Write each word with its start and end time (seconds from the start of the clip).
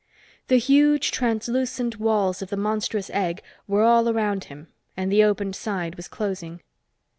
The 0.47 0.57
huge, 0.57 1.11
translucent 1.11 1.99
walls 1.99 2.41
of 2.41 2.49
the 2.49 2.57
monstrous 2.57 3.11
egg 3.11 3.43
were 3.67 3.83
all 3.83 4.09
around 4.09 4.45
him 4.45 4.65
and 4.97 5.11
the 5.11 5.23
opened 5.23 5.55
side 5.55 5.93
was 5.93 6.07
closing. 6.07 6.63